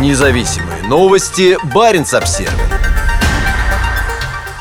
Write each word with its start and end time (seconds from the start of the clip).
Независимые 0.00 0.82
новости. 0.88 1.56
Барин 1.72 2.04
обсерва 2.12 2.50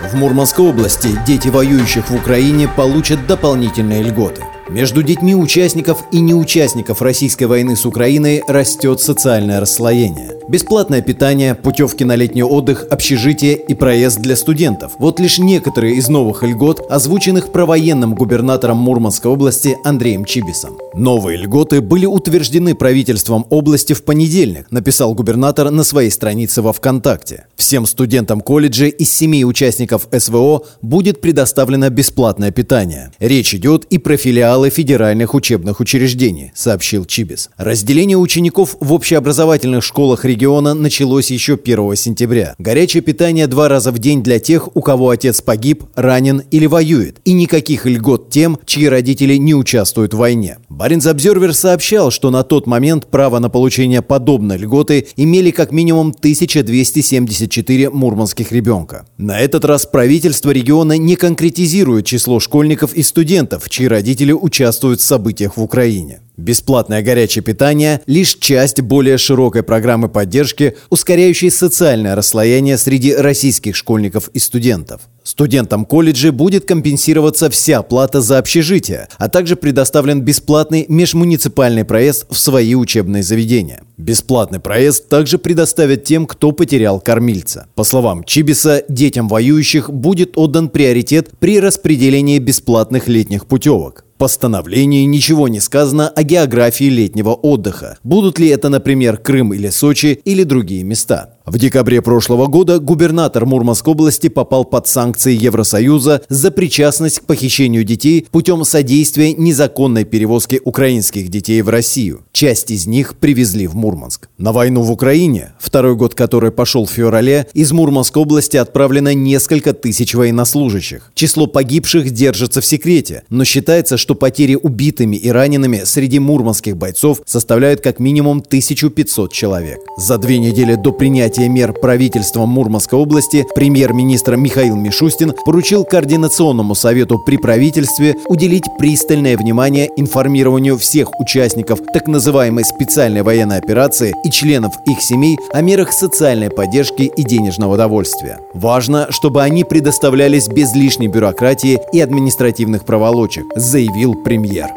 В 0.00 0.14
Мурманской 0.14 0.64
области 0.64 1.08
дети 1.26 1.48
воюющих 1.48 2.08
в 2.08 2.14
Украине 2.14 2.68
получат 2.68 3.26
дополнительные 3.26 4.04
льготы. 4.04 4.44
Между 4.68 5.02
детьми 5.02 5.34
участников 5.34 6.04
и 6.12 6.20
неучастников 6.20 7.02
российской 7.02 7.44
войны 7.44 7.74
с 7.74 7.84
Украиной 7.84 8.44
растет 8.46 9.00
социальное 9.00 9.60
расслоение. 9.60 10.35
Бесплатное 10.48 11.02
питание, 11.02 11.56
путевки 11.56 12.04
на 12.04 12.14
летний 12.14 12.44
отдых, 12.44 12.86
общежитие 12.88 13.56
и 13.56 13.74
проезд 13.74 14.20
для 14.20 14.36
студентов. 14.36 14.92
Вот 15.00 15.18
лишь 15.18 15.40
некоторые 15.40 15.96
из 15.96 16.08
новых 16.08 16.44
льгот, 16.44 16.86
озвученных 16.88 17.50
провоенным 17.50 18.14
губернатором 18.14 18.76
Мурманской 18.76 19.28
области 19.28 19.76
Андреем 19.82 20.24
Чибисом. 20.24 20.78
Новые 20.94 21.36
льготы 21.36 21.80
были 21.80 22.06
утверждены 22.06 22.76
правительством 22.76 23.44
области 23.50 23.92
в 23.92 24.04
понедельник, 24.04 24.70
написал 24.70 25.14
губернатор 25.14 25.72
на 25.72 25.82
своей 25.82 26.10
странице 26.10 26.62
во 26.62 26.72
ВКонтакте. 26.72 27.46
Всем 27.56 27.84
студентам 27.84 28.40
колледжа 28.40 28.86
из 28.86 29.12
семи 29.12 29.44
участников 29.44 30.06
СВО 30.16 30.62
будет 30.80 31.20
предоставлено 31.20 31.90
бесплатное 31.90 32.52
питание. 32.52 33.10
Речь 33.18 33.52
идет 33.52 33.84
и 33.86 33.98
про 33.98 34.16
филиалы 34.16 34.70
федеральных 34.70 35.34
учебных 35.34 35.80
учреждений, 35.80 36.52
сообщил 36.54 37.04
Чибис. 37.04 37.50
Разделение 37.56 38.16
учеников 38.16 38.76
в 38.78 38.92
общеобразовательных 38.92 39.82
школах 39.82 40.24
региона 40.24 40.35
региона 40.36 40.74
началось 40.74 41.30
еще 41.30 41.54
1 41.54 41.96
сентября. 41.96 42.54
Горячее 42.58 43.02
питание 43.02 43.46
два 43.46 43.68
раза 43.68 43.90
в 43.90 43.98
день 43.98 44.22
для 44.22 44.38
тех, 44.38 44.76
у 44.76 44.82
кого 44.82 45.08
отец 45.08 45.40
погиб, 45.40 45.84
ранен 45.94 46.42
или 46.50 46.66
воюет. 46.66 47.20
И 47.24 47.32
никаких 47.32 47.86
льгот 47.86 48.28
тем, 48.28 48.58
чьи 48.66 48.86
родители 48.86 49.36
не 49.36 49.54
участвуют 49.54 50.12
в 50.12 50.18
войне. 50.18 50.58
Баринс 50.68 51.06
Обзервер 51.06 51.54
сообщал, 51.54 52.10
что 52.10 52.30
на 52.30 52.42
тот 52.42 52.66
момент 52.66 53.06
право 53.06 53.38
на 53.38 53.48
получение 53.48 54.02
подобной 54.02 54.58
льготы 54.58 55.06
имели 55.16 55.50
как 55.50 55.72
минимум 55.72 56.08
1274 56.08 57.88
мурманских 57.88 58.52
ребенка. 58.52 59.06
На 59.16 59.40
этот 59.40 59.64
раз 59.64 59.86
правительство 59.86 60.50
региона 60.50 60.98
не 60.98 61.16
конкретизирует 61.16 62.04
число 62.04 62.40
школьников 62.40 62.92
и 62.92 63.02
студентов, 63.02 63.70
чьи 63.70 63.88
родители 63.88 64.32
участвуют 64.32 65.00
в 65.00 65.04
событиях 65.04 65.56
в 65.56 65.62
Украине. 65.62 66.20
Бесплатное 66.36 67.02
горячее 67.02 67.42
питание– 67.42 68.02
лишь 68.06 68.34
часть 68.34 68.82
более 68.82 69.16
широкой 69.16 69.62
программы 69.62 70.08
поддержки, 70.08 70.76
ускоряющей 70.90 71.50
социальное 71.50 72.14
расслоение 72.14 72.76
среди 72.76 73.14
российских 73.14 73.74
школьников 73.74 74.28
и 74.34 74.38
студентов. 74.38 75.00
Студентам 75.22 75.84
колледжа 75.84 76.30
будет 76.30 76.66
компенсироваться 76.66 77.50
вся 77.50 77.82
плата 77.82 78.20
за 78.20 78.38
общежитие, 78.38 79.08
а 79.16 79.28
также 79.28 79.56
предоставлен 79.56 80.20
бесплатный 80.20 80.84
межмуниципальный 80.88 81.84
проезд 81.84 82.26
в 82.30 82.38
свои 82.38 82.74
учебные 82.74 83.22
заведения. 83.22 83.82
Бесплатный 83.96 84.60
проезд 84.60 85.08
также 85.08 85.38
предоставят 85.38 86.04
тем, 86.04 86.26
кто 86.26 86.52
потерял 86.52 87.00
кормильца. 87.00 87.66
По 87.74 87.82
словам 87.82 88.22
Чибиса, 88.24 88.84
детям 88.88 89.26
воюющих 89.26 89.90
будет 89.90 90.36
отдан 90.36 90.68
приоритет 90.68 91.30
при 91.40 91.58
распределении 91.60 92.38
бесплатных 92.38 93.08
летних 93.08 93.46
путевок 93.46 94.05
постановлении 94.16 95.04
ничего 95.04 95.48
не 95.48 95.60
сказано 95.60 96.08
о 96.08 96.22
географии 96.22 96.84
летнего 96.84 97.30
отдыха. 97.30 97.98
Будут 98.02 98.38
ли 98.38 98.48
это, 98.48 98.68
например, 98.68 99.18
Крым 99.18 99.54
или 99.54 99.68
Сочи 99.68 100.20
или 100.24 100.42
другие 100.42 100.84
места. 100.84 101.35
В 101.46 101.58
декабре 101.58 102.02
прошлого 102.02 102.48
года 102.48 102.80
губернатор 102.80 103.46
Мурманской 103.46 103.92
области 103.92 104.28
попал 104.28 104.64
под 104.64 104.88
санкции 104.88 105.32
Евросоюза 105.32 106.22
за 106.28 106.50
причастность 106.50 107.20
к 107.20 107.22
похищению 107.22 107.84
детей 107.84 108.26
путем 108.32 108.64
содействия 108.64 109.32
незаконной 109.32 110.04
перевозки 110.04 110.60
украинских 110.64 111.28
детей 111.28 111.62
в 111.62 111.68
Россию. 111.68 112.24
Часть 112.32 112.72
из 112.72 112.88
них 112.88 113.14
привезли 113.14 113.68
в 113.68 113.76
Мурманск. 113.76 114.28
На 114.38 114.50
войну 114.50 114.82
в 114.82 114.90
Украине, 114.90 115.52
второй 115.60 115.94
год 115.94 116.16
которой 116.16 116.50
пошел 116.50 116.84
в 116.84 116.90
феврале, 116.90 117.46
из 117.54 117.70
Мурманской 117.70 118.22
области 118.22 118.56
отправлено 118.56 119.14
несколько 119.14 119.72
тысяч 119.72 120.14
военнослужащих. 120.14 121.12
Число 121.14 121.46
погибших 121.46 122.10
держится 122.10 122.60
в 122.60 122.66
секрете, 122.66 123.22
но 123.30 123.44
считается, 123.44 123.98
что 123.98 124.16
потери 124.16 124.58
убитыми 124.60 125.14
и 125.14 125.28
ранеными 125.28 125.82
среди 125.84 126.18
мурманских 126.18 126.76
бойцов 126.76 127.22
составляют 127.24 127.82
как 127.82 128.00
минимум 128.00 128.38
1500 128.38 129.32
человек. 129.32 129.78
За 129.96 130.18
две 130.18 130.40
недели 130.40 130.74
до 130.74 130.90
принятия 130.90 131.35
принятия 131.36 131.48
мер 131.48 131.72
правительством 131.72 132.48
Мурманской 132.48 132.98
области 132.98 133.44
премьер-министр 133.54 134.36
Михаил 134.36 134.74
Мишустин 134.76 135.34
поручил 135.44 135.84
Координационному 135.84 136.74
совету 136.74 137.18
при 137.18 137.36
правительстве 137.36 138.14
уделить 138.28 138.64
пристальное 138.78 139.36
внимание 139.36 139.88
информированию 139.96 140.78
всех 140.78 141.08
участников 141.20 141.80
так 141.92 142.06
называемой 142.06 142.64
специальной 142.64 143.22
военной 143.22 143.58
операции 143.58 144.14
и 144.24 144.30
членов 144.30 144.72
их 144.86 145.02
семей 145.02 145.36
о 145.52 145.60
мерах 145.60 145.92
социальной 145.92 146.50
поддержки 146.50 147.02
и 147.02 147.22
денежного 147.22 147.76
довольствия. 147.76 148.38
Важно, 148.54 149.08
чтобы 149.10 149.42
они 149.42 149.64
предоставлялись 149.64 150.48
без 150.48 150.74
лишней 150.74 151.08
бюрократии 151.08 151.80
и 151.92 152.00
административных 152.00 152.84
проволочек, 152.84 153.44
заявил 153.56 154.14
премьер. 154.14 154.68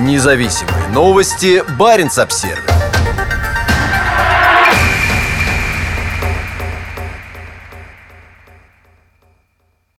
Независимые 0.00 0.88
новости. 0.92 1.62
Барин 1.78 2.10
обсервис 2.16 2.73